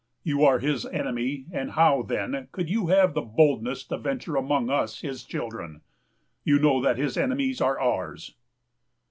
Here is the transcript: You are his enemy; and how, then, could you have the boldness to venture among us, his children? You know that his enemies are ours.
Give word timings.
You 0.23 0.43
are 0.45 0.57
his 0.57 0.87
enemy; 0.87 1.45
and 1.51 1.73
how, 1.73 2.01
then, 2.01 2.47
could 2.51 2.67
you 2.71 2.87
have 2.87 3.13
the 3.13 3.21
boldness 3.21 3.83
to 3.83 3.99
venture 3.99 4.35
among 4.35 4.71
us, 4.71 5.01
his 5.01 5.23
children? 5.23 5.81
You 6.43 6.57
know 6.57 6.81
that 6.81 6.97
his 6.97 7.17
enemies 7.19 7.61
are 7.61 7.79
ours. 7.79 8.33